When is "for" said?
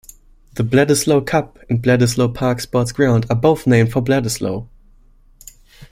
3.91-4.01